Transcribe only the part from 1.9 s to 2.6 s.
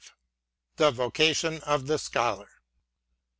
SCHOLAR.